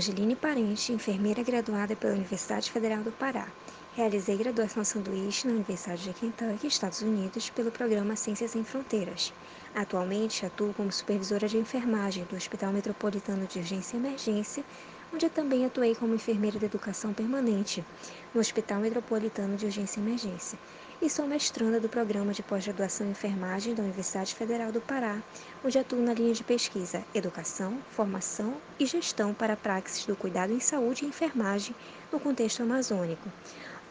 Angeline 0.00 0.34
Parente, 0.34 0.94
enfermeira 0.94 1.42
graduada 1.42 1.94
pela 1.94 2.14
Universidade 2.14 2.70
Federal 2.70 3.02
do 3.02 3.12
Pará. 3.12 3.46
Realizei 3.94 4.34
graduação 4.38 4.82
sanduíche 4.82 5.46
na 5.46 5.52
Universidade 5.52 6.04
de 6.04 6.14
Kentucky, 6.14 6.66
Estados 6.68 7.02
Unidos, 7.02 7.50
pelo 7.50 7.70
programa 7.70 8.16
Ciências 8.16 8.52
Sem 8.52 8.64
Fronteiras. 8.64 9.30
Atualmente 9.74 10.46
atuo 10.46 10.72
como 10.72 10.90
supervisora 10.90 11.46
de 11.46 11.58
enfermagem 11.58 12.24
do 12.24 12.34
Hospital 12.34 12.72
Metropolitano 12.72 13.46
de 13.46 13.58
Urgência 13.58 13.98
e 13.98 14.00
Emergência, 14.00 14.64
onde 15.12 15.28
também 15.28 15.66
atuei 15.66 15.94
como 15.94 16.14
enfermeira 16.14 16.58
de 16.58 16.64
educação 16.64 17.12
permanente 17.12 17.84
no 18.32 18.40
Hospital 18.40 18.80
Metropolitano 18.80 19.54
de 19.58 19.66
Urgência 19.66 20.00
e 20.00 20.02
Emergência. 20.02 20.58
E 21.02 21.08
sou 21.08 21.26
mestranda 21.26 21.80
do 21.80 21.88
programa 21.88 22.34
de 22.34 22.42
pós-graduação 22.42 23.06
em 23.06 23.12
enfermagem 23.12 23.74
da 23.74 23.82
Universidade 23.82 24.34
Federal 24.34 24.70
do 24.70 24.82
Pará, 24.82 25.22
onde 25.64 25.78
atuo 25.78 25.98
na 25.98 26.12
linha 26.12 26.34
de 26.34 26.44
pesquisa 26.44 27.02
Educação, 27.14 27.78
Formação 27.90 28.54
e 28.78 28.84
Gestão 28.84 29.32
para 29.32 29.56
Praxis 29.56 30.04
do 30.04 30.14
Cuidado 30.14 30.52
em 30.52 30.60
Saúde 30.60 31.06
e 31.06 31.08
Enfermagem 31.08 31.74
no 32.12 32.20
contexto 32.20 32.62
amazônico. 32.62 33.32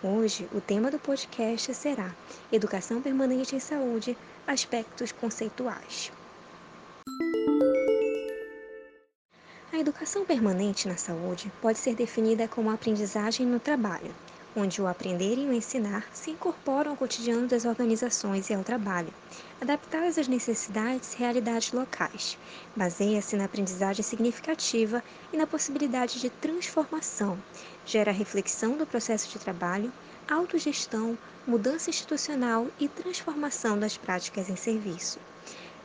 Hoje, 0.04 0.48
o 0.54 0.62
tema 0.62 0.92
do 0.92 1.00
podcast 1.00 1.74
será 1.74 2.14
Educação 2.52 3.02
Permanente 3.02 3.56
em 3.56 3.60
Saúde 3.60 4.16
Aspectos 4.46 5.12
Conceituais. 5.12 6.12
A 9.74 9.80
educação 9.80 10.26
permanente 10.26 10.88
na 10.88 10.96
saúde 10.96 11.52
pode 11.60 11.80
ser 11.80 11.96
definida 11.96 12.48
como 12.48 12.70
aprendizagem 12.70 13.48
no 13.48 13.60
trabalho, 13.60 14.14
onde 14.56 14.82
o 14.82 14.88
aprender 14.88 15.38
e 15.38 15.48
o 15.48 15.54
ensinar 15.54 16.08
se 16.14 16.32
incorporam 16.32 16.92
ao 16.92 16.98
cotidiano 16.98 17.48
das 17.48 17.66
organizações 17.66 18.50
e 18.50 18.54
ao 18.54 18.64
trabalho, 18.64 19.14
adaptadas 19.62 20.18
às 20.18 20.28
necessidades 20.28 21.14
e 21.14 21.18
realidades 21.18 21.72
locais. 21.72 22.38
Baseia-se 22.76 23.36
na 23.36 23.46
aprendizagem 23.46 24.04
significativa 24.04 25.04
e 25.32 25.38
na 25.38 25.48
possibilidade 25.48 26.20
de 26.20 26.30
transformação. 26.30 27.38
Gera 27.86 28.12
reflexão 28.12 28.78
do 28.78 28.86
processo 28.86 29.30
de 29.30 29.40
trabalho, 29.40 29.92
autogestão, 30.30 31.18
mudança 31.46 31.90
institucional 31.90 32.68
e 32.80 32.88
transformação 32.88 33.80
das 33.80 33.98
práticas 33.98 34.50
em 34.50 34.56
serviço 34.56 35.20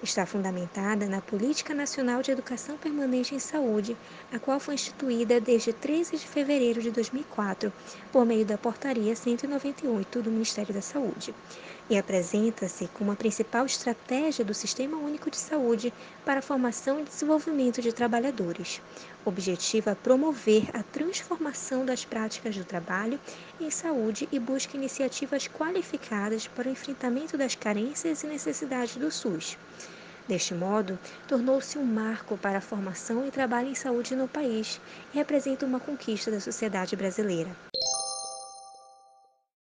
está 0.04 0.26
fundamentada 0.26 1.06
na 1.06 1.20
Política 1.20 1.72
Nacional 1.74 2.22
de 2.22 2.30
Educação 2.30 2.76
Permanente 2.76 3.34
em 3.34 3.38
Saúde, 3.38 3.96
a 4.30 4.38
qual 4.38 4.60
foi 4.60 4.74
instituída 4.74 5.40
desde 5.40 5.72
13 5.72 6.18
de 6.18 6.28
fevereiro 6.28 6.82
de 6.82 6.90
2004, 6.90 7.72
por 8.12 8.26
meio 8.26 8.44
da 8.44 8.58
Portaria 8.58 9.16
198 9.16 10.20
do 10.20 10.30
Ministério 10.30 10.74
da 10.74 10.82
Saúde, 10.82 11.34
e 11.88 11.96
apresenta-se 11.98 12.86
como 12.88 13.12
a 13.12 13.16
principal 13.16 13.64
estratégia 13.64 14.44
do 14.44 14.54
Sistema 14.54 14.96
Único 14.96 15.30
de 15.30 15.36
Saúde 15.38 15.92
para 16.24 16.40
a 16.40 16.42
formação 16.42 17.00
e 17.00 17.04
desenvolvimento 17.04 17.80
de 17.80 17.92
trabalhadores. 17.92 18.80
Objetiva 19.24 19.96
promover 19.96 20.68
a 20.74 20.82
transformação 20.82 21.84
das 21.84 22.04
práticas 22.04 22.56
do 22.56 22.64
trabalho 22.64 23.18
em 23.58 23.70
saúde 23.70 24.28
e 24.30 24.38
busca 24.38 24.76
iniciativas 24.76 25.48
qualificadas 25.48 26.46
para 26.46 26.68
o 26.68 26.72
enfrentamento 26.72 27.38
das 27.38 27.54
carências 27.54 28.22
e 28.22 28.26
necessidades 28.26 28.96
do 28.96 29.10
SUS. 29.10 29.56
Deste 30.26 30.54
modo, 30.54 30.98
tornou-se 31.28 31.78
um 31.78 31.84
marco 31.84 32.38
para 32.38 32.58
a 32.58 32.62
formação 32.62 33.26
e 33.26 33.30
trabalho 33.30 33.68
em 33.68 33.74
saúde 33.74 34.16
no 34.16 34.26
país 34.26 34.80
e 35.12 35.18
representa 35.18 35.66
uma 35.66 35.78
conquista 35.78 36.30
da 36.30 36.40
sociedade 36.40 36.96
brasileira. 36.96 37.50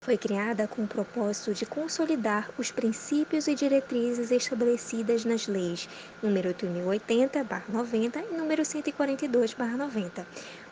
Foi 0.01 0.17
criada 0.17 0.67
com 0.67 0.84
o 0.84 0.88
propósito 0.88 1.53
de 1.53 1.66
consolidar 1.66 2.50
os 2.57 2.72
princípios 2.72 3.47
e 3.47 3.53
diretrizes 3.53 4.31
estabelecidas 4.31 5.23
nas 5.23 5.45
leis 5.47 5.88
nº 6.23 6.56
8080-90 6.56 8.17
e 8.17 8.34
nº 8.34 8.61
142-90, 8.61 10.25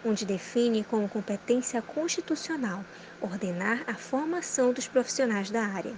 onde 0.04 0.26
define 0.26 0.84
como 0.84 1.08
competência 1.08 1.82
constitucional 1.82 2.84
ordenar 3.22 3.84
a 3.86 3.94
formação 3.94 4.74
dos 4.74 4.88
profissionais 4.88 5.52
da 5.52 5.62
área. 5.62 5.94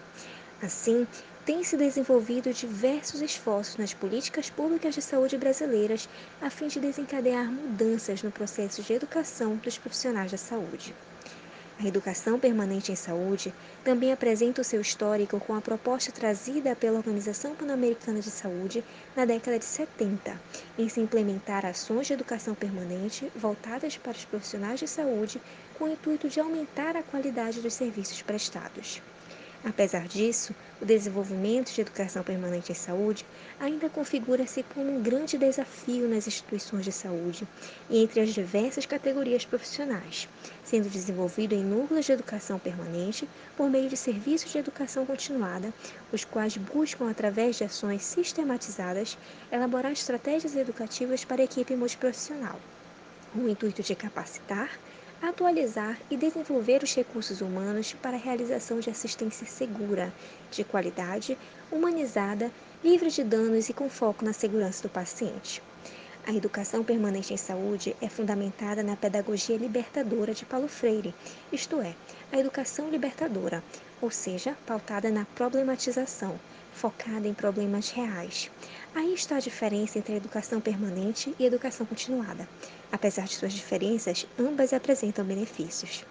Assim, 0.61 1.07
têm 1.49 1.63
se 1.63 1.75
desenvolvido 1.75 2.53
diversos 2.53 3.23
esforços 3.23 3.75
nas 3.77 3.91
políticas 3.91 4.51
públicas 4.51 4.93
de 4.93 5.01
saúde 5.01 5.35
brasileiras 5.35 6.07
a 6.39 6.47
fim 6.47 6.67
de 6.67 6.79
desencadear 6.79 7.51
mudanças 7.51 8.21
no 8.21 8.31
processo 8.31 8.83
de 8.83 8.93
educação 8.93 9.55
dos 9.55 9.75
profissionais 9.75 10.29
da 10.29 10.37
saúde. 10.37 10.93
A 11.79 11.87
educação 11.87 12.39
permanente 12.39 12.91
em 12.91 12.95
saúde 12.95 13.51
também 13.83 14.11
apresenta 14.11 14.61
o 14.61 14.63
seu 14.63 14.79
histórico 14.79 15.39
com 15.39 15.55
a 15.55 15.61
proposta 15.61 16.11
trazida 16.11 16.75
pela 16.75 16.97
Organização 16.97 17.55
Pan-Americana 17.55 18.19
de 18.19 18.29
Saúde 18.29 18.85
na 19.15 19.25
década 19.25 19.57
de 19.57 19.65
70, 19.65 20.39
em 20.77 20.87
se 20.87 20.99
implementar 21.01 21.65
ações 21.65 22.05
de 22.05 22.13
educação 22.13 22.53
permanente 22.53 23.31
voltadas 23.35 23.97
para 23.97 24.11
os 24.11 24.23
profissionais 24.23 24.79
de 24.79 24.87
saúde 24.87 25.41
com 25.79 25.85
o 25.85 25.91
intuito 25.91 26.29
de 26.29 26.39
aumentar 26.39 26.95
a 26.95 27.01
qualidade 27.01 27.59
dos 27.59 27.73
serviços 27.73 28.21
prestados. 28.21 29.01
Apesar 29.63 30.07
disso, 30.07 30.55
o 30.81 30.85
desenvolvimento 30.85 31.73
de 31.73 31.81
educação 31.81 32.23
permanente 32.23 32.71
em 32.71 32.75
saúde 32.75 33.25
ainda 33.59 33.89
configura-se 33.89 34.63
como 34.63 34.89
um 34.89 35.03
grande 35.03 35.37
desafio 35.37 36.07
nas 36.07 36.27
instituições 36.27 36.85
de 36.85 36.93
saúde 36.93 37.45
e 37.89 38.01
entre 38.01 38.21
as 38.21 38.29
diversas 38.33 38.85
categorias 38.85 39.43
profissionais, 39.43 40.29
sendo 40.63 40.89
desenvolvido 40.89 41.53
em 41.53 41.63
núcleos 41.63 42.05
de 42.05 42.13
educação 42.13 42.57
permanente 42.57 43.27
por 43.57 43.69
meio 43.69 43.89
de 43.89 43.97
serviços 43.97 44.49
de 44.49 44.57
educação 44.59 45.05
continuada, 45.05 45.73
os 46.13 46.23
quais 46.23 46.55
buscam, 46.55 47.09
através 47.09 47.57
de 47.57 47.65
ações 47.65 48.03
sistematizadas, 48.03 49.17
elaborar 49.51 49.91
estratégias 49.91 50.55
educativas 50.55 51.25
para 51.25 51.41
a 51.41 51.45
equipe 51.45 51.75
multiprofissional, 51.75 52.57
com 53.33 53.39
o 53.39 53.49
intuito 53.49 53.83
de 53.83 53.93
capacitar, 53.93 54.79
atualizar 55.21 55.99
e 56.09 56.15
desenvolver 56.15 56.81
os 56.83 56.95
recursos 56.95 57.41
humanos 57.41 57.93
para 57.93 58.15
a 58.15 58.19
realização 58.19 58.79
de 58.79 58.89
assistência 58.89 59.45
segura, 59.45 60.13
de 60.51 60.63
qualidade, 60.63 61.37
humanizada, 61.71 62.51
livre 62.83 63.09
de 63.09 63.23
danos 63.23 63.69
e 63.69 63.73
com 63.73 63.89
foco 63.89 64.23
na 64.23 64.33
segurança 64.33 64.83
do 64.83 64.89
paciente. 64.89 65.61
A 66.25 66.33
educação 66.33 66.83
permanente 66.83 67.33
em 67.33 67.37
saúde 67.37 67.95
é 68.01 68.07
fundamentada 68.07 68.83
na 68.83 68.95
pedagogia 68.95 69.57
libertadora 69.57 70.33
de 70.33 70.45
Paulo 70.45 70.67
Freire, 70.67 71.15
isto 71.51 71.81
é, 71.81 71.95
a 72.31 72.37
educação 72.37 72.89
libertadora, 72.89 73.63
ou 74.01 74.11
seja, 74.11 74.55
pautada 74.65 75.09
na 75.09 75.25
problematização, 75.25 76.39
focada 76.79 77.27
em 77.27 77.33
problemas 77.33 77.89
reais. 77.89 78.49
Aí 78.95 79.13
está 79.13 79.35
a 79.35 79.41
diferença 79.41 79.99
entre 79.99 80.13
a 80.13 80.15
educação 80.15 80.61
permanente 80.61 81.35
e 81.37 81.43
a 81.43 81.47
educação 81.47 81.85
continuada. 81.85 82.47
Apesar 82.89 83.25
de 83.25 83.35
suas 83.35 83.51
diferenças, 83.51 84.25
ambas 84.39 84.71
apresentam 84.71 85.25
benefícios. 85.25 86.05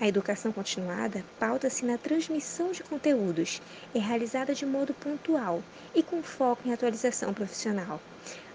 A 0.00 0.08
educação 0.08 0.52
continuada 0.52 1.24
pauta-se 1.38 1.84
na 1.84 1.96
transmissão 1.96 2.72
de 2.72 2.82
conteúdos, 2.82 3.62
é 3.94 3.98
realizada 4.00 4.52
de 4.52 4.66
modo 4.66 4.92
pontual 4.92 5.62
e 5.94 6.02
com 6.02 6.20
foco 6.20 6.66
em 6.66 6.72
atualização 6.72 7.32
profissional. 7.32 8.00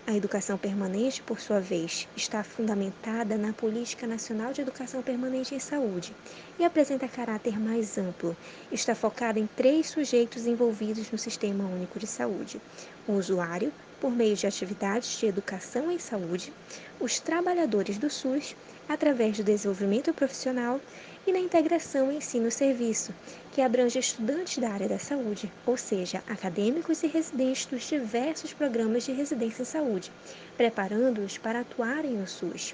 A 0.05 0.13
educação 0.13 0.57
permanente, 0.57 1.21
por 1.21 1.39
sua 1.39 1.61
vez, 1.61 2.09
está 2.13 2.43
fundamentada 2.43 3.37
na 3.37 3.53
Política 3.53 4.05
Nacional 4.05 4.51
de 4.51 4.61
Educação 4.61 5.01
Permanente 5.01 5.55
em 5.55 5.59
Saúde 5.59 6.13
e 6.57 6.65
apresenta 6.65 7.07
caráter 7.07 7.57
mais 7.57 7.97
amplo. 7.97 8.35
Está 8.69 8.93
focada 8.93 9.39
em 9.39 9.47
três 9.47 9.89
sujeitos 9.89 10.45
envolvidos 10.45 11.09
no 11.09 11.17
Sistema 11.17 11.63
Único 11.63 11.99
de 11.99 12.07
Saúde: 12.07 12.59
o 13.07 13.13
usuário, 13.13 13.71
por 13.99 14.11
meio 14.11 14.35
de 14.35 14.47
atividades 14.47 15.19
de 15.19 15.25
educação 15.27 15.91
em 15.91 15.99
saúde, 15.99 16.53
os 16.99 17.19
trabalhadores 17.19 17.97
do 17.97 18.09
SUS, 18.09 18.55
através 18.87 19.37
do 19.37 19.43
desenvolvimento 19.43 20.13
profissional 20.13 20.79
e 21.27 21.31
na 21.31 21.39
integração 21.39 22.11
ensino-serviço, 22.11 23.13
que 23.51 23.61
abrange 23.61 23.99
estudantes 23.99 24.57
da 24.57 24.69
área 24.69 24.87
da 24.87 24.97
saúde, 24.97 25.51
ou 25.65 25.77
seja, 25.77 26.23
acadêmicos 26.27 27.03
e 27.03 27.07
residentes 27.07 27.65
dos 27.65 27.83
diversos 27.87 28.53
programas 28.53 29.03
de 29.03 29.11
residência 29.11 29.61
em 29.61 29.65
saúde, 29.65 30.11
preparando-os 30.57 31.37
para 31.37 31.59
atuarem 31.59 32.11
no 32.11 32.27
SUS. 32.27 32.73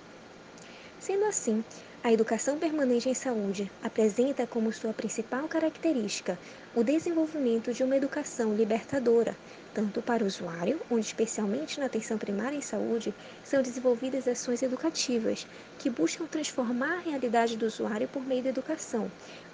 Sendo 0.99 1.25
assim, 1.25 1.63
a 2.03 2.13
educação 2.13 2.59
permanente 2.59 3.09
em 3.09 3.13
saúde 3.15 3.71
apresenta 3.83 4.45
como 4.45 4.71
sua 4.71 4.93
principal 4.93 5.47
característica 5.47 6.37
o 6.75 6.83
desenvolvimento 6.83 7.73
de 7.73 7.83
uma 7.83 7.97
educação 7.97 8.55
libertadora, 8.55 9.35
tanto 9.75 10.01
para 10.01 10.23
o 10.23 10.27
usuário, 10.27 10.79
onde, 10.89 11.05
especialmente 11.05 11.81
na 11.81 11.87
atenção 11.87 12.17
primária 12.17 12.55
em 12.55 12.61
saúde, 12.61 13.13
são 13.43 13.61
desenvolvidas 13.61 14.25
ações 14.25 14.63
educativas 14.63 15.45
que 15.77 15.89
buscam 15.89 16.25
transformar 16.25 16.93
a 16.93 17.01
realidade 17.01 17.57
do 17.57 17.65
usuário 17.65 18.07
por 18.07 18.25
meio 18.25 18.41
da 18.41 18.49
educação, 18.49 19.11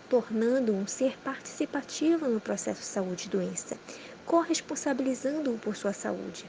tornando-o 0.08 0.76
um 0.76 0.86
ser 0.86 1.18
participativo 1.24 2.28
no 2.28 2.40
processo 2.40 2.82
de 2.82 2.86
saúde 2.86 3.26
e 3.26 3.30
doença, 3.32 3.76
corresponsabilizando-o 4.24 5.58
por 5.58 5.76
sua 5.76 5.92
saúde. 5.92 6.46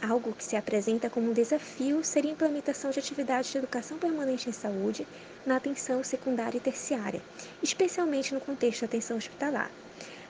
Algo 0.00 0.32
que 0.32 0.44
se 0.44 0.54
apresenta 0.54 1.10
como 1.10 1.30
um 1.30 1.34
desafio 1.34 2.04
seria 2.04 2.30
a 2.30 2.34
implementação 2.34 2.92
de 2.92 3.00
atividades 3.00 3.50
de 3.50 3.58
educação 3.58 3.98
permanente 3.98 4.48
em 4.48 4.52
saúde 4.52 5.04
na 5.44 5.56
atenção 5.56 6.04
secundária 6.04 6.58
e 6.58 6.60
terciária, 6.60 7.20
especialmente 7.60 8.32
no 8.32 8.40
contexto 8.40 8.82
da 8.82 8.86
atenção 8.86 9.16
hospitalar. 9.16 9.70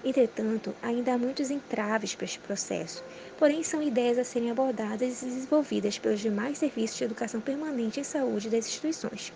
Entretanto, 0.08 0.72
ainda 0.80 1.14
há 1.14 1.18
muitos 1.18 1.50
entraves 1.50 2.14
para 2.14 2.26
este 2.26 2.38
processo, 2.38 3.02
porém 3.36 3.64
são 3.64 3.82
ideias 3.82 4.16
a 4.16 4.22
serem 4.22 4.52
abordadas 4.52 5.20
e 5.20 5.24
desenvolvidas 5.24 5.98
pelos 5.98 6.20
demais 6.20 6.58
serviços 6.58 6.96
de 6.96 7.02
educação 7.02 7.40
permanente 7.40 7.98
em 7.98 8.04
saúde 8.04 8.48
das 8.48 8.68
instituições. 8.68 9.32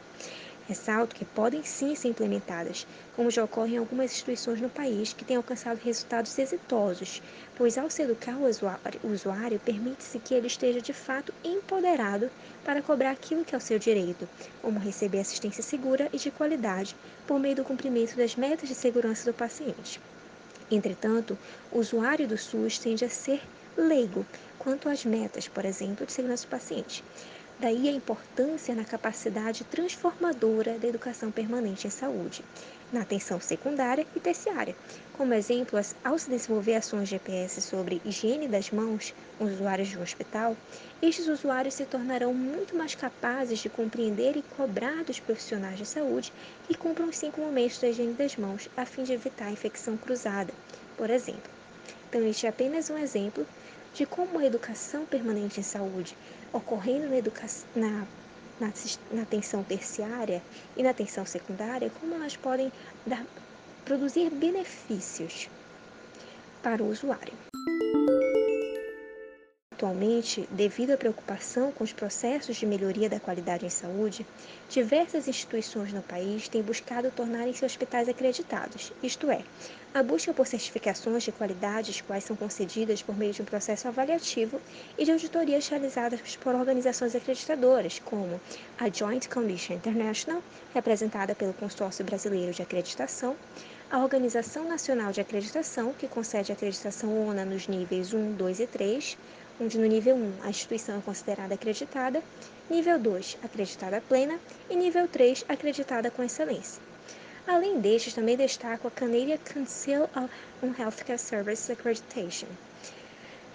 Ressalto 0.68 1.16
que 1.16 1.24
podem 1.24 1.64
sim 1.64 1.96
ser 1.96 2.06
implementadas, 2.06 2.86
como 3.16 3.32
já 3.32 3.42
ocorre 3.42 3.74
em 3.74 3.78
algumas 3.78 4.12
instituições 4.12 4.60
no 4.60 4.70
país 4.70 5.12
que 5.12 5.24
têm 5.24 5.36
alcançado 5.36 5.80
resultados 5.82 6.38
exitosos, 6.38 7.20
pois 7.56 7.76
ao 7.76 7.90
se 7.90 8.02
educar 8.02 8.36
o 8.36 8.48
usuário, 8.48 9.00
usuário 9.02 9.58
permite-se 9.58 10.20
que 10.20 10.34
ele 10.34 10.46
esteja 10.46 10.80
de 10.80 10.92
fato 10.92 11.34
empoderado 11.42 12.30
para 12.64 12.80
cobrar 12.80 13.10
aquilo 13.10 13.44
que 13.44 13.56
é 13.56 13.58
o 13.58 13.60
seu 13.60 13.80
direito, 13.80 14.28
como 14.62 14.78
receber 14.78 15.18
assistência 15.18 15.64
segura 15.64 16.08
e 16.12 16.16
de 16.16 16.30
qualidade 16.30 16.94
por 17.26 17.40
meio 17.40 17.56
do 17.56 17.64
cumprimento 17.64 18.16
das 18.16 18.36
metas 18.36 18.68
de 18.68 18.76
segurança 18.76 19.28
do 19.28 19.36
paciente. 19.36 20.00
Entretanto, 20.70 21.38
o 21.70 21.78
usuário 21.80 22.26
do 22.28 22.38
SUS 22.38 22.78
tende 22.78 23.04
a 23.04 23.10
ser 23.10 23.50
leigo 23.76 24.26
quanto 24.56 24.88
às 24.88 25.04
metas, 25.04 25.48
por 25.48 25.64
exemplo, 25.66 26.06
de 26.06 26.12
segurança 26.12 26.46
do 26.46 26.48
paciente. 26.50 27.04
Daí 27.60 27.90
a 27.90 27.92
importância 27.92 28.74
na 28.74 28.86
capacidade 28.86 29.64
transformadora 29.64 30.78
da 30.78 30.88
educação 30.88 31.30
permanente 31.30 31.86
em 31.86 31.90
saúde, 31.90 32.42
na 32.90 33.02
atenção 33.02 33.38
secundária 33.38 34.06
e 34.16 34.18
terciária. 34.18 34.74
Como 35.12 35.34
exemplo, 35.34 35.78
ao 36.02 36.18
se 36.18 36.30
desenvolver 36.30 36.76
ações 36.76 37.06
GPS 37.06 37.60
sobre 37.60 38.00
higiene 38.02 38.48
das 38.48 38.70
mãos 38.70 39.12
com 39.36 39.44
os 39.44 39.52
usuários 39.52 39.88
de 39.88 39.98
um 39.98 40.02
hospital, 40.02 40.56
estes 41.02 41.28
usuários 41.28 41.74
se 41.74 41.84
tornarão 41.84 42.32
muito 42.32 42.74
mais 42.74 42.94
capazes 42.94 43.58
de 43.58 43.68
compreender 43.68 44.38
e 44.38 44.42
cobrar 44.42 45.04
dos 45.04 45.20
profissionais 45.20 45.76
de 45.76 45.84
saúde 45.84 46.32
que 46.66 46.74
cumpram 46.74 47.10
os 47.10 47.18
cinco 47.18 47.42
momentos 47.42 47.78
da 47.78 47.90
higiene 47.90 48.14
das 48.14 48.36
mãos 48.36 48.70
a 48.74 48.86
fim 48.86 49.02
de 49.02 49.12
evitar 49.12 49.48
a 49.48 49.52
infecção 49.52 49.98
cruzada, 49.98 50.54
por 50.96 51.10
exemplo. 51.10 51.52
Então, 52.08 52.26
este 52.26 52.46
é 52.46 52.48
apenas 52.48 52.88
um 52.88 52.96
exemplo 52.96 53.46
de 53.94 54.06
como 54.06 54.38
a 54.38 54.46
educação 54.46 55.04
permanente 55.04 55.60
em 55.60 55.62
saúde, 55.62 56.16
ocorrendo 56.52 57.08
na, 57.08 57.20
na, 57.74 58.06
na, 58.60 58.72
na 59.12 59.22
atenção 59.22 59.62
terciária 59.64 60.42
e 60.76 60.82
na 60.82 60.90
atenção 60.90 61.26
secundária, 61.26 61.90
como 62.00 62.14
elas 62.14 62.36
podem 62.36 62.70
dar, 63.06 63.24
produzir 63.84 64.30
benefícios 64.30 65.48
para 66.62 66.82
o 66.82 66.88
usuário. 66.88 67.49
Atualmente, 69.80 70.46
devido 70.50 70.90
à 70.90 70.96
preocupação 70.98 71.72
com 71.72 71.82
os 71.82 71.90
processos 71.90 72.54
de 72.54 72.66
melhoria 72.66 73.08
da 73.08 73.18
qualidade 73.18 73.64
em 73.64 73.70
saúde, 73.70 74.26
diversas 74.68 75.26
instituições 75.26 75.90
no 75.90 76.02
país 76.02 76.50
têm 76.50 76.60
buscado 76.60 77.10
tornarem-se 77.10 77.64
hospitais 77.64 78.06
acreditados, 78.06 78.92
isto 79.02 79.30
é, 79.30 79.42
a 79.94 80.02
busca 80.02 80.34
por 80.34 80.46
certificações 80.46 81.22
de 81.22 81.32
qualidade, 81.32 81.92
as 81.92 82.00
quais 82.02 82.24
são 82.24 82.36
concedidas 82.36 83.00
por 83.00 83.16
meio 83.16 83.32
de 83.32 83.40
um 83.40 83.46
processo 83.46 83.88
avaliativo 83.88 84.60
e 84.98 85.04
de 85.06 85.12
auditorias 85.12 85.66
realizadas 85.66 86.36
por 86.36 86.54
organizações 86.54 87.14
acreditadoras, 87.14 87.98
como 88.04 88.38
a 88.78 88.90
Joint 88.90 89.30
Commission 89.30 89.76
International, 89.76 90.42
representada 90.74 91.34
pelo 91.34 91.54
Consórcio 91.54 92.04
Brasileiro 92.04 92.52
de 92.52 92.60
Acreditação, 92.60 93.34
a 93.90 93.98
Organização 93.98 94.68
Nacional 94.68 95.10
de 95.10 95.22
Acreditação, 95.22 95.94
que 95.94 96.06
concede 96.06 96.52
acreditação 96.52 97.26
ONA 97.26 97.46
nos 97.46 97.66
níveis 97.66 98.12
1, 98.12 98.34
2 98.34 98.60
e 98.60 98.66
3, 98.66 99.18
onde 99.60 99.78
no 99.78 99.86
nível 99.86 100.16
1 100.16 100.32
a 100.42 100.48
instituição 100.48 100.98
é 100.98 101.02
considerada 101.02 101.54
acreditada, 101.54 102.22
nível 102.70 102.98
2 102.98 103.38
acreditada 103.44 104.00
plena 104.00 104.40
e 104.70 104.74
nível 104.74 105.06
3 105.06 105.44
acreditada 105.48 106.10
com 106.10 106.22
excelência. 106.22 106.82
Além 107.46 107.80
destes, 107.80 108.14
também 108.14 108.36
destaco 108.36 108.88
a 108.88 108.90
Canadian 108.90 109.38
Council 109.38 110.08
on 110.62 110.72
Healthcare 110.78 111.18
Service 111.18 111.70
Accreditation. 111.70 112.46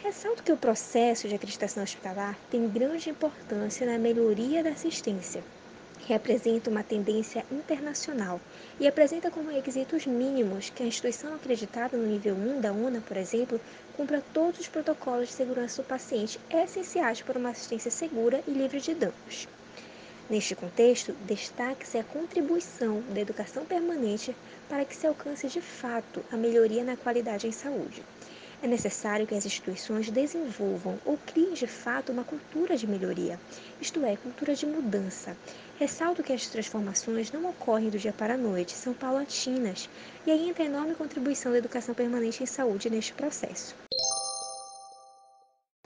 Ressalto 0.03 0.43
que 0.43 0.51
o 0.51 0.57
processo 0.57 1.27
de 1.27 1.33
acreditação 1.33 1.81
hospitalar 1.81 2.37
tem 2.51 2.69
grande 2.69 3.09
importância 3.09 3.87
na 3.87 3.97
melhoria 3.97 4.63
da 4.63 4.71
assistência, 4.71 5.43
representa 6.07 6.69
uma 6.69 6.83
tendência 6.83 7.43
internacional 7.51 8.39
e 8.79 8.87
apresenta 8.87 9.31
como 9.31 9.49
requisitos 9.49 10.05
mínimos 10.05 10.69
que 10.69 10.83
a 10.83 10.85
instituição 10.85 11.33
acreditada 11.33 11.97
no 11.97 12.05
nível 12.05 12.35
1 12.35 12.61
da 12.61 12.71
UNA, 12.71 13.01
por 13.01 13.17
exemplo, 13.17 13.59
cumpra 13.97 14.23
todos 14.33 14.59
os 14.59 14.67
protocolos 14.67 15.29
de 15.29 15.33
segurança 15.33 15.81
do 15.81 15.87
paciente 15.87 16.39
essenciais 16.49 17.21
para 17.21 17.39
uma 17.39 17.49
assistência 17.49 17.89
segura 17.89 18.43
e 18.47 18.51
livre 18.51 18.79
de 18.79 18.93
danos. 18.93 19.47
Neste 20.29 20.55
contexto, 20.55 21.13
destaque-se 21.27 21.97
a 21.97 22.03
contribuição 22.03 23.01
da 23.13 23.21
educação 23.21 23.63
permanente 23.63 24.35
para 24.67 24.83
que 24.83 24.95
se 24.95 25.05
alcance 25.05 25.47
de 25.47 25.61
fato 25.61 26.23
a 26.31 26.37
melhoria 26.37 26.83
na 26.83 26.97
qualidade 26.97 27.47
em 27.47 27.51
saúde. 27.51 28.01
É 28.63 28.67
necessário 28.67 29.27
que 29.27 29.35
as 29.35 29.45
instituições 29.45 30.09
desenvolvam 30.09 30.99
ou 31.05 31.17
criem 31.17 31.53
de 31.53 31.67
fato 31.67 32.11
uma 32.11 32.23
cultura 32.23 32.75
de 32.77 32.87
melhoria, 32.87 33.39
isto 33.79 34.03
é, 34.05 34.15
cultura 34.15 34.55
de 34.55 34.65
mudança. 34.65 35.35
Ressalto 35.77 36.23
que 36.23 36.33
as 36.33 36.47
transformações 36.47 37.31
não 37.31 37.49
ocorrem 37.49 37.89
do 37.89 37.99
dia 37.99 38.13
para 38.13 38.35
a 38.35 38.37
noite, 38.37 38.73
são 38.73 38.93
paulatinas, 38.93 39.89
e 40.25 40.31
aí 40.31 40.49
entra 40.49 40.63
a 40.63 40.67
enorme 40.67 40.95
contribuição 40.95 41.51
da 41.51 41.57
educação 41.57 41.93
permanente 41.93 42.41
em 42.41 42.45
saúde 42.45 42.89
neste 42.89 43.13
processo. 43.13 43.75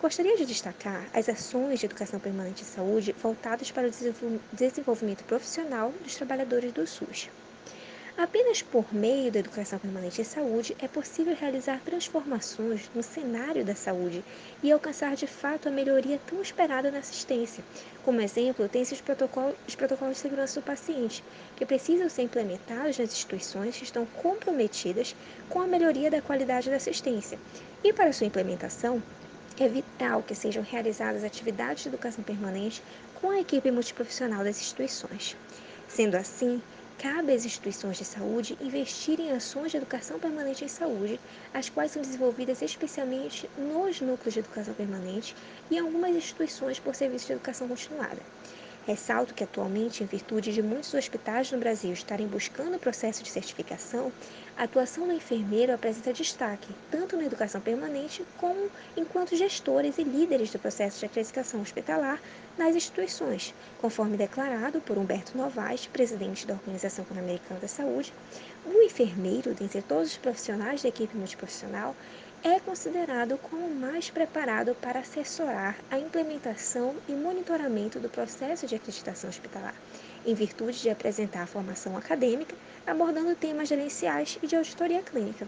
Gostaria 0.01 0.37
de 0.37 0.45
destacar 0.45 1.09
as 1.13 1.27
ações 1.27 1.81
de 1.81 1.85
educação 1.85 2.21
permanente 2.21 2.61
em 2.61 2.65
saúde 2.65 3.11
voltadas 3.21 3.69
para 3.69 3.89
o 3.89 4.39
desenvolvimento 4.53 5.25
profissional 5.25 5.91
dos 6.03 6.15
trabalhadores 6.15 6.71
do 6.71 6.87
SUS. 6.87 7.29
Apenas 8.21 8.61
por 8.61 8.93
meio 8.93 9.31
da 9.31 9.39
educação 9.39 9.79
permanente 9.79 10.19
em 10.19 10.25
saúde 10.25 10.75
é 10.81 10.89
possível 10.89 11.33
realizar 11.33 11.79
transformações 11.85 12.91
no 12.93 13.01
cenário 13.01 13.63
da 13.63 13.73
saúde 13.73 14.25
e 14.61 14.69
alcançar 14.69 15.15
de 15.15 15.25
fato 15.25 15.69
a 15.69 15.71
melhoria 15.71 16.19
tão 16.27 16.41
esperada 16.41 16.91
na 16.91 16.97
assistência. 16.97 17.63
Como 18.03 18.19
exemplo, 18.19 18.67
tem-se 18.67 18.93
os 18.93 18.99
protocolos, 18.99 19.55
os 19.65 19.73
protocolos 19.73 20.15
de 20.15 20.21
segurança 20.21 20.59
do 20.59 20.65
paciente, 20.65 21.23
que 21.55 21.65
precisam 21.65 22.09
ser 22.09 22.23
implementados 22.23 22.99
nas 22.99 23.09
instituições 23.09 23.77
que 23.77 23.85
estão 23.85 24.05
comprometidas 24.05 25.15
com 25.47 25.61
a 25.61 25.67
melhoria 25.67 26.11
da 26.11 26.21
qualidade 26.21 26.69
da 26.69 26.75
assistência. 26.75 27.39
E 27.81 27.93
para 27.93 28.11
sua 28.11 28.27
implementação, 28.27 29.01
é 29.57 29.69
vital 29.69 30.23
que 30.23 30.35
sejam 30.35 30.61
realizadas 30.61 31.23
atividades 31.23 31.83
de 31.83 31.87
educação 31.87 32.21
permanente 32.21 32.83
com 33.15 33.29
a 33.29 33.39
equipe 33.39 33.71
multiprofissional 33.71 34.43
das 34.43 34.59
instituições. 34.59 35.37
Sendo 35.87 36.15
assim, 36.15 36.61
cabe 36.99 37.33
às 37.33 37.45
instituições 37.45 37.97
de 37.97 38.03
saúde 38.03 38.57
investir 38.61 39.21
em 39.21 39.31
ações 39.31 39.71
de 39.71 39.77
educação 39.77 40.19
permanente 40.19 40.65
em 40.65 40.67
saúde, 40.67 41.17
as 41.53 41.69
quais 41.69 41.91
são 41.93 42.01
desenvolvidas 42.01 42.61
especialmente 42.61 43.49
nos 43.57 44.01
núcleos 44.01 44.33
de 44.33 44.41
educação 44.41 44.73
permanente 44.73 45.33
e 45.71 45.79
algumas 45.79 46.13
instituições 46.13 46.77
por 46.77 46.93
serviço 46.93 47.27
de 47.27 47.33
educação 47.33 47.69
continuada. 47.69 48.21
Ressalto 48.89 49.35
que 49.35 49.43
atualmente, 49.43 50.03
em 50.03 50.07
virtude 50.07 50.51
de 50.51 50.63
muitos 50.63 50.95
hospitais 50.95 51.51
no 51.51 51.59
Brasil 51.59 51.93
estarem 51.93 52.25
buscando 52.25 52.75
o 52.75 52.79
processo 52.79 53.21
de 53.21 53.29
certificação, 53.29 54.11
a 54.57 54.63
atuação 54.63 55.05
do 55.05 55.13
enfermeiro 55.13 55.71
apresenta 55.71 56.11
destaque, 56.11 56.73
tanto 56.89 57.15
na 57.15 57.25
educação 57.25 57.61
permanente 57.61 58.25
como 58.39 58.67
enquanto 58.97 59.35
gestores 59.35 59.99
e 59.99 60.03
líderes 60.03 60.49
do 60.49 60.57
processo 60.57 60.99
de 60.99 61.05
acreditação 61.05 61.61
hospitalar 61.61 62.19
nas 62.57 62.75
instituições, 62.75 63.53
conforme 63.79 64.17
declarado 64.17 64.81
por 64.81 64.97
Humberto 64.97 65.37
Novaes, 65.37 65.85
presidente 65.85 66.47
da 66.47 66.55
Organização 66.55 67.05
Pan-Americana 67.05 67.59
da 67.59 67.67
Saúde, 67.67 68.11
o 68.65 68.81
enfermeiro, 68.81 69.53
dentre 69.53 69.83
todos 69.83 70.09
os 70.09 70.17
profissionais 70.17 70.81
da 70.81 70.89
equipe 70.89 71.15
multiprofissional, 71.15 71.95
é 72.43 72.57
considerado 72.57 73.37
como 73.37 73.65
o 73.65 73.75
mais 73.75 74.09
preparado 74.09 74.73
para 74.75 75.01
assessorar 75.01 75.75
a 75.91 75.99
implementação 75.99 76.95
e 77.07 77.11
monitoramento 77.11 77.99
do 77.99 78.07
processo 78.07 78.65
de 78.65 78.75
acreditação 78.75 79.29
hospitalar, 79.29 79.75
em 80.25 80.33
virtude 80.33 80.81
de 80.81 80.89
apresentar 80.89 81.43
a 81.43 81.47
formação 81.47 81.97
acadêmica, 81.97 82.55
abordando 82.87 83.35
temas 83.35 83.67
gerenciais 83.67 84.39
e 84.41 84.47
de 84.47 84.55
auditoria 84.55 85.01
clínica. 85.01 85.47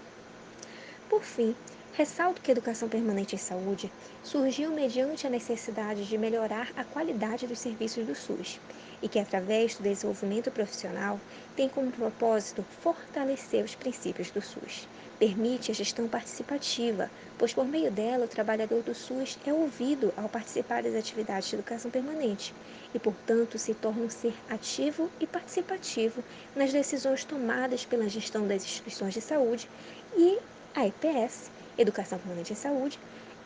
Por 1.10 1.24
fim, 1.24 1.56
ressalto 1.94 2.42
que 2.42 2.52
a 2.52 2.54
educação 2.54 2.90
permanente 2.90 3.36
em 3.36 3.40
saúde 3.40 3.90
surgiu 4.22 4.70
mediante 4.72 5.26
a 5.26 5.30
necessidade 5.30 6.06
de 6.06 6.18
melhorar 6.18 6.74
a 6.76 6.84
qualidade 6.84 7.48
dos 7.48 7.60
serviços 7.60 8.06
do 8.06 8.16
SUS 8.16 8.60
e 9.02 9.08
que, 9.08 9.20
através 9.20 9.76
do 9.76 9.84
desenvolvimento 9.84 10.52
profissional, 10.52 11.20
tem 11.56 11.70
como 11.70 11.90
propósito 11.90 12.66
fortalecer 12.82 13.64
os 13.64 13.76
princípios 13.76 14.30
do 14.30 14.42
SUS 14.42 14.88
Permite 15.22 15.70
a 15.70 15.74
gestão 15.76 16.08
participativa, 16.08 17.08
pois 17.38 17.54
por 17.54 17.68
meio 17.68 17.92
dela 17.92 18.26
o 18.26 18.28
trabalhador 18.28 18.82
do 18.82 18.96
SUS 18.96 19.38
é 19.46 19.54
ouvido 19.54 20.12
ao 20.18 20.28
participar 20.28 20.82
das 20.82 20.96
atividades 20.96 21.48
de 21.48 21.58
educação 21.58 21.92
permanente 21.92 22.56
e, 22.92 22.98
portanto, 22.98 23.60
se 23.60 23.76
torna 23.76 24.02
um 24.02 24.10
ser 24.10 24.34
ativo 24.50 25.12
e 25.20 25.28
participativo 25.28 26.24
nas 26.56 26.74
decisões 26.74 27.24
tomadas 27.24 27.86
pela 27.86 28.10
gestão 28.10 28.48
das 28.48 28.64
instituições 28.64 29.14
de 29.14 29.22
saúde 29.22 29.70
e 30.18 30.40
a 30.74 30.88
EPS, 30.88 31.52
Educação 31.78 32.18
Permanente 32.18 32.54
em 32.54 32.56
Saúde, 32.56 32.98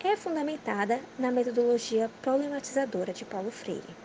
é 0.02 0.16
fundamentada 0.16 1.02
na 1.20 1.30
metodologia 1.30 2.10
problematizadora 2.22 3.12
de 3.12 3.26
Paulo 3.26 3.52
Freire. 3.52 4.05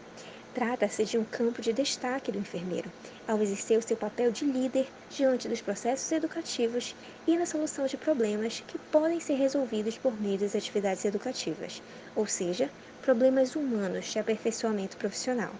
Trata-se 0.52 1.04
de 1.04 1.16
um 1.16 1.24
campo 1.24 1.62
de 1.62 1.72
destaque 1.72 2.32
do 2.32 2.38
enfermeiro, 2.38 2.90
ao 3.28 3.40
exercer 3.40 3.78
o 3.78 3.82
seu 3.82 3.96
papel 3.96 4.32
de 4.32 4.44
líder 4.44 4.88
diante 5.08 5.48
dos 5.48 5.60
processos 5.60 6.10
educativos 6.10 6.96
e 7.24 7.36
na 7.36 7.46
solução 7.46 7.86
de 7.86 7.96
problemas 7.96 8.60
que 8.66 8.76
podem 8.90 9.20
ser 9.20 9.34
resolvidos 9.34 9.96
por 9.96 10.20
meio 10.20 10.38
das 10.38 10.56
atividades 10.56 11.04
educativas, 11.04 11.80
ou 12.16 12.26
seja, 12.26 12.68
problemas 13.00 13.54
humanos 13.54 14.06
de 14.06 14.18
aperfeiçoamento 14.18 14.96
profissional. 14.96 15.52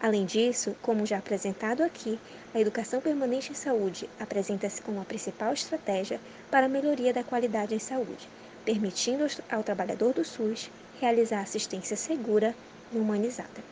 Além 0.00 0.26
disso, 0.26 0.74
como 0.82 1.06
já 1.06 1.18
apresentado 1.18 1.84
aqui, 1.84 2.18
a 2.52 2.60
educação 2.60 3.00
permanente 3.00 3.52
em 3.52 3.54
saúde 3.54 4.10
apresenta-se 4.18 4.82
como 4.82 5.00
a 5.00 5.04
principal 5.04 5.52
estratégia 5.52 6.18
para 6.50 6.66
a 6.66 6.68
melhoria 6.68 7.12
da 7.12 7.22
qualidade 7.22 7.76
em 7.76 7.78
saúde, 7.78 8.28
permitindo 8.64 9.24
ao 9.48 9.62
trabalhador 9.62 10.12
do 10.12 10.24
SUS 10.24 10.68
realizar 11.00 11.42
assistência 11.42 11.96
segura 11.96 12.52
e 12.92 12.98
humanizada. 12.98 13.71